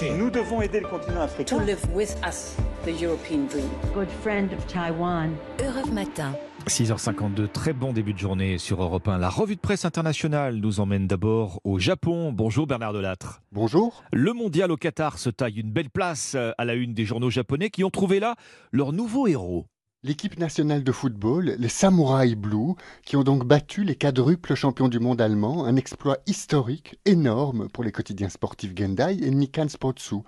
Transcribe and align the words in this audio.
marché. 0.00 0.16
Nous 0.16 0.30
devons 0.30 0.62
aider 0.62 0.80
le 0.80 0.88
continent 0.88 1.22
africain. 1.22 1.56
To 1.56 1.64
live 1.64 1.80
with 1.94 2.16
us 2.26 2.56
the 2.84 3.00
European 3.00 3.46
dream. 3.46 3.68
Good 3.94 4.08
friend 4.22 4.52
of 4.52 4.66
Taiwan. 4.66 5.32
Europe 5.60 5.92
Matin. 5.92 6.32
6h52, 6.66 7.48
très 7.48 7.72
bon 7.72 7.92
début 7.92 8.12
de 8.12 8.18
journée 8.18 8.58
sur 8.58 8.82
Europe 8.82 9.06
1. 9.06 9.18
La 9.18 9.28
revue 9.28 9.54
de 9.54 9.60
presse 9.60 9.84
internationale 9.84 10.56
nous 10.56 10.80
emmène 10.80 11.06
d'abord 11.06 11.60
au 11.62 11.78
Japon. 11.78 12.32
Bonjour 12.32 12.66
Bernard 12.66 12.92
Delattre. 12.92 13.40
Bonjour. 13.52 14.02
Le 14.12 14.32
mondial 14.32 14.72
au 14.72 14.76
Qatar 14.76 15.18
se 15.18 15.30
taille 15.30 15.60
une 15.60 15.70
belle 15.70 15.90
place 15.90 16.36
à 16.58 16.64
la 16.64 16.74
une 16.74 16.92
des 16.92 17.04
journaux 17.04 17.30
japonais 17.30 17.70
qui 17.70 17.84
ont 17.84 17.90
trouvé 17.90 18.18
là 18.18 18.34
leur 18.72 18.92
nouveau 18.92 19.28
héros. 19.28 19.66
L'équipe 20.06 20.38
nationale 20.38 20.84
de 20.84 20.92
football, 20.92 21.56
les 21.58 21.68
Samurai 21.68 22.36
Blue, 22.36 22.74
qui 23.04 23.16
ont 23.16 23.24
donc 23.24 23.44
battu 23.44 23.82
les 23.82 23.96
quadruples 23.96 24.54
champions 24.54 24.86
du 24.86 25.00
monde 25.00 25.20
allemands, 25.20 25.64
un 25.64 25.74
exploit 25.74 26.18
historique, 26.28 26.96
énorme 27.06 27.68
pour 27.70 27.82
les 27.82 27.90
quotidiens 27.90 28.28
sportifs 28.28 28.70
Gendai 28.76 29.18
et 29.20 29.30
Nikan 29.32 29.66
Sportsu. 29.68 30.18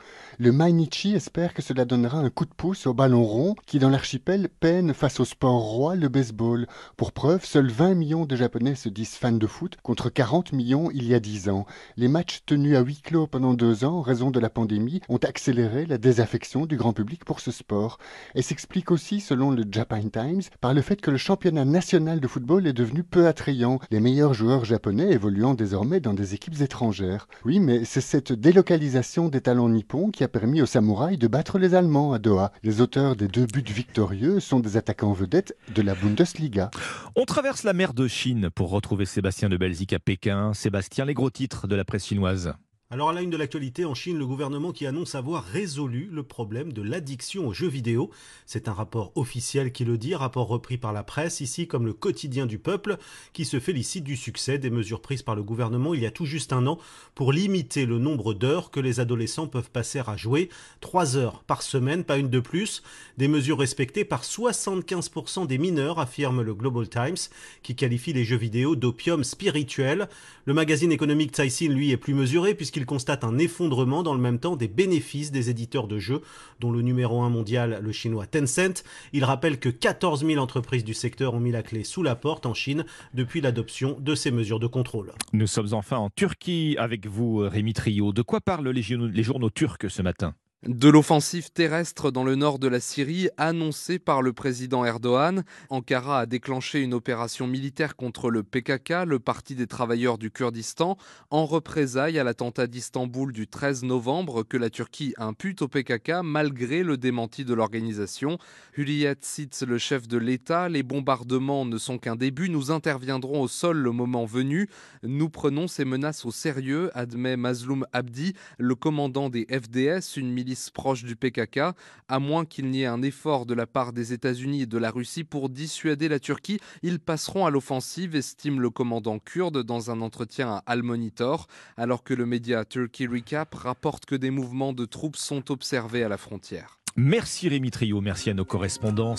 Le 0.41 0.51
Mainichi 0.51 1.15
espère 1.15 1.55
que 1.55 1.63
cela 1.63 1.85
donnera 1.85 2.19
un 2.19 2.29
coup 2.29 2.45
de 2.45 2.53
pouce 2.53 2.89
au 2.89 2.93
ballon 2.93 3.23
rond 3.23 3.55
qui 3.67 3.79
dans 3.79 3.89
l'archipel 3.89 4.49
peine 4.49 4.95
face 4.95 5.21
au 5.21 5.25
sport 5.25 5.61
roi, 5.61 5.95
le 5.95 6.09
baseball. 6.09 6.67
Pour 6.97 7.13
preuve, 7.13 7.45
seuls 7.45 7.71
20 7.71 7.95
millions 7.95 8.27
de 8.27 8.35
Japonais 8.35 8.75
se 8.75 8.89
disent 8.89 9.15
fans 9.15 9.31
de 9.31 9.47
foot 9.47 9.77
contre 9.85 10.11
40 10.11 10.55
millions 10.55 10.91
il 10.93 11.07
y 11.07 11.15
a 11.15 11.21
10 11.21 11.51
ans. 11.51 11.67
Les 11.97 12.09
matchs 12.09 12.41
tenus 12.47 12.77
à 12.77 12.81
huis 12.81 13.01
clos 13.01 13.29
pendant 13.29 13.55
deux 13.55 13.85
ans 13.85 13.99
en 13.99 14.03
raison 14.03 14.33
de 14.33 14.41
la 14.41 14.51
pandémie 14.51 15.03
ont 15.09 15.19
accéléré 15.19 15.87
la 15.87 15.99
désaffection 15.99 16.67
du 16.67 16.77
grand 16.77 16.93
public 16.93 17.25
pour 17.25 17.39
ce 17.39 17.53
sport. 17.53 17.99
Et 18.35 18.43
s'explique 18.43 18.91
aussi, 18.91 19.21
selon 19.21 19.53
le 19.53 19.68
Japan 19.71 20.09
Times 20.09 20.43
par 20.61 20.75
le 20.75 20.83
fait 20.83 21.01
que 21.01 21.11
le 21.11 21.17
championnat 21.17 21.65
national 21.65 22.21
de 22.21 22.29
football 22.29 22.67
est 22.67 22.73
devenu 22.73 23.03
peu 23.03 23.27
attrayant, 23.27 23.79
les 23.91 24.01
meilleurs 24.01 24.35
joueurs 24.35 24.65
japonais 24.65 25.13
évoluant 25.13 25.55
désormais 25.55 26.01
dans 26.01 26.15
des 26.15 26.35
équipes 26.35 26.61
étrangères. 26.61 27.29
Oui, 27.45 27.61
mais 27.61 27.85
c'est 27.85 28.01
cette 28.01 28.33
délocalisation 28.33 29.29
des 29.29 29.41
talents 29.41 29.69
nippons 29.69 30.11
qui 30.11 30.25
a 30.25 30.29
permis 30.29 30.63
aux 30.63 30.67
samouraïs 30.67 31.19
de 31.19 31.29
battre 31.29 31.59
les 31.59 31.75
Allemands 31.75 32.13
à 32.13 32.19
Doha. 32.19 32.53
Les 32.63 32.81
auteurs 32.81 33.17
des 33.17 33.29
deux 33.29 33.47
buts 33.47 33.65
victorieux 33.67 34.41
sont 34.41 34.61
des 34.61 34.77
attaquants 34.77 35.13
vedettes 35.13 35.57
de 35.75 35.83
la 35.83 35.95
Bundesliga. 35.95 36.71
On 37.17 37.25
traverse 37.25 37.65
la 37.65 37.73
mer 37.73 37.95
de 37.95 38.09
Chine 38.09 38.51
pour 38.55 38.71
retrouver 38.71 39.07
Sébastien 39.07 39.49
de 39.49 39.57
Belzic 39.57 39.93
à 39.93 39.99
Pékin. 39.99 40.53
Sébastien, 40.55 41.05
les 41.05 41.15
gros 41.15 41.31
titres 41.31 41.67
de 41.67 41.77
la 41.77 41.85
presse 41.85 42.07
chinoise. 42.07 42.55
Alors 42.91 43.11
à 43.11 43.13
la 43.13 43.21
une 43.21 43.29
de 43.29 43.37
l'actualité 43.37 43.85
en 43.85 43.93
Chine, 43.93 44.17
le 44.17 44.25
gouvernement 44.25 44.73
qui 44.73 44.87
annonce 44.87 45.15
avoir 45.15 45.45
résolu 45.45 46.09
le 46.11 46.23
problème 46.23 46.73
de 46.73 46.81
l'addiction 46.81 47.47
aux 47.47 47.53
jeux 47.53 47.69
vidéo. 47.69 48.09
C'est 48.47 48.67
un 48.67 48.73
rapport 48.73 49.13
officiel 49.15 49.73
qui 49.73 49.85
le 49.85 49.99
dit, 49.99 50.15
rapport 50.15 50.49
repris 50.49 50.79
par 50.79 50.95
la 50.95 51.03
presse, 51.03 51.43
ici 51.43 51.67
comme 51.69 51.85
le 51.85 51.93
quotidien 51.93 52.47
du 52.47 52.59
peuple, 52.59 52.97
qui 53.35 53.45
se 53.45 53.61
félicite 53.61 54.05
du 54.05 54.17
succès 54.17 54.57
des 54.57 54.71
mesures 54.71 55.03
prises 55.03 55.23
par 55.23 55.37
le 55.37 55.43
gouvernement 55.43 55.93
il 55.93 56.01
y 56.01 56.07
a 56.07 56.11
tout 56.11 56.25
juste 56.25 56.55
un 56.55 56.67
an 56.67 56.79
pour 57.15 57.31
limiter 57.31 57.85
le 57.85 57.99
nombre 57.99 58.33
d'heures 58.33 58.71
que 58.71 58.81
les 58.81 59.01
adolescents 59.01 59.49
peuvent 59.49 59.71
passer 59.71 60.01
à 60.07 60.17
jouer. 60.17 60.49
Trois 60.81 61.19
heures 61.19 61.43
par 61.43 61.61
semaine, 61.61 62.05
pas 62.05 62.17
une 62.17 62.31
de 62.31 62.41
plus. 62.41 62.83
Des 63.19 63.29
mesures 63.29 63.59
respectées 63.59 64.07
par 64.07 64.23
75% 64.23 65.47
des 65.47 65.59
mineurs, 65.59 65.99
affirme 65.99 66.41
le 66.41 66.55
Global 66.55 66.89
Times, 66.89 67.19
qui 67.63 67.77
qualifie 67.77 68.15
les 68.15 68.25
jeux 68.25 68.39
vidéo 68.39 68.77
d'opium 68.77 69.25
spirituel. 69.25 70.09
Le 70.47 70.55
magazine 70.55 70.91
économique 70.91 71.33
Caixin, 71.33 71.69
lui, 71.69 71.91
est 71.91 71.99
plus 71.99 72.15
mesuré 72.15 72.55
puisqu'il 72.55 72.78
il 72.79 72.87
constate 72.87 73.25
un 73.25 73.39
effondrement 73.39 74.03
dans 74.03 74.15
le 74.15 74.21
même 74.21 74.39
temps 74.39 74.57
des 74.57 74.69
bénéfices 74.69 75.31
des 75.31 75.51
éditeurs 75.51 75.89
de 75.89 75.99
jeux, 75.99 76.23
dont 76.61 76.71
le 76.71 76.81
numéro 76.81 77.21
1 77.23 77.29
mondial, 77.29 77.81
le 77.83 77.93
chinois 77.93 78.27
Tencent. 78.27 78.85
Il 79.13 79.25
rappelle 79.25 79.59
que 79.59 79.69
14 79.69 80.25
000 80.25 80.41
entreprises 80.41 80.85
du 80.85 80.95
secteur 80.95 81.35
ont 81.35 81.41
mis 81.41 81.51
la 81.51 81.63
clé 81.63 81.85
sous 81.85 82.03
la 82.03 82.15
porte 82.15 82.47
en 82.47 82.55
Chine 82.55 82.85
depuis 83.13 83.41
l'adoption 83.41 83.99
de 84.01 84.15
ces 84.15 84.31
mesures 84.31 84.61
de 84.61 84.67
contrôle. 84.67 85.13
Nous 85.33 85.47
sommes 85.47 85.75
enfin 85.75 85.99
en 85.99 86.09
Turquie 86.11 86.77
avec 86.79 87.07
vous, 87.07 87.39
Rémi 87.39 87.73
Trio. 87.75 88.13
De 88.13 88.23
quoi 88.23 88.41
parlent 88.41 88.69
les 88.69 88.83
journaux 89.23 89.51
turcs 89.51 89.91
ce 89.91 90.03
matin? 90.03 90.35
De 90.67 90.89
l'offensive 90.89 91.53
terrestre 91.53 92.11
dans 92.11 92.25
le 92.25 92.35
nord 92.35 92.59
de 92.59 92.67
la 92.67 92.81
Syrie 92.81 93.29
annoncée 93.37 94.01
par 94.01 94.23
le 94.23 94.33
président 94.33 94.85
Erdogan, 94.85 95.45
Ankara 95.71 96.21
a 96.21 96.27
déclenché 96.27 96.81
une 96.81 96.95
opération 96.95 97.47
militaire 97.47 97.95
contre 97.95 98.29
le 98.29 98.43
PKK, 98.43 99.05
le 99.07 99.21
Parti 99.21 99.55
des 99.55 99.69
travailleurs 99.69 100.19
du 100.19 100.33
Kurdistan, 100.33 100.97
en 101.31 101.47
représailles 101.47 102.19
à 102.19 102.25
l'attentat 102.25 102.67
d'Istanbul 102.67 103.33
du 103.33 103.47
13 103.47 103.85
novembre 103.85 104.43
que 104.43 104.57
la 104.57 104.69
Turquie 104.69 105.15
impute 105.17 105.63
au 105.63 105.69
PKK 105.69 106.23
malgré 106.25 106.83
le 106.83 106.97
démenti 106.97 107.45
de 107.45 107.55
l'organisation. 107.55 108.37
Hürriyet 108.77 109.19
cite 109.21 109.63
le 109.63 109.79
chef 109.79 110.09
de 110.09 110.19
l'État, 110.19 110.69
les 110.69 110.83
bombardements 110.83 111.67
ne 111.67 111.79
sont 111.79 111.99
qu'un 111.99 112.17
début, 112.17 112.51
nous 112.51 112.73
interviendrons 112.73 113.43
au 113.43 113.49
sol 113.49 113.79
le 113.79 113.93
moment 113.93 114.25
venu. 114.25 114.69
Nous 115.05 115.29
prenons 115.29 115.69
ces 115.69 115.85
menaces 115.85 116.25
au 116.25 116.33
sérieux, 116.33 116.91
admet 116.95 117.37
Mazloum 117.37 117.87
Abdi, 117.93 118.33
le 118.59 118.75
commandant 118.75 119.31
des 119.31 119.47
FDS, 119.49 120.17
une 120.17 120.33
proche 120.73 121.05
du 121.05 121.17
PKK, 121.17 121.75
à 122.09 122.19
moins 122.19 122.45
qu'il 122.45 122.71
n'y 122.71 122.83
ait 122.83 122.87
un 122.87 123.03
effort 123.03 123.47
de 123.47 123.55
la 123.55 123.67
part 123.67 123.93
des 123.93 124.13
États-Unis 124.13 124.63
et 124.63 124.67
de 124.67 124.79
la 124.79 124.91
Russie 124.91 125.25
pour 125.25 125.49
dissuader 125.49 126.09
la 126.09 126.19
Turquie, 126.21 126.61
ils 126.83 127.01
passeront 127.01 127.47
à 127.47 127.51
l'offensive, 127.51 128.17
estime 128.17 128.61
le 128.61 128.71
commandant 128.71 129.19
kurde 129.19 129.63
dans 129.63 129.91
un 129.91 130.01
entretien 130.01 130.49
à 130.49 130.63
Al 130.67 130.83
Monitor, 130.83 131.47
alors 131.77 132.03
que 132.03 132.15
le 132.15 132.27
média 132.27 132.65
Turkey 132.65 133.07
Recap 133.07 133.55
rapporte 133.55 134.07
que 134.07 134.15
des 134.15 134.31
mouvements 134.31 134.73
de 134.73 134.85
troupes 134.85 135.17
sont 135.17 135.51
observés 135.51 136.05
à 136.05 136.09
la 136.09 136.17
frontière. 136.17 136.79
Merci 136.97 137.49
Rémi 137.49 137.71
Trio, 137.71 138.01
merci 138.01 138.29
à 138.29 138.35
nos 138.35 138.45
correspondants. 138.45 139.15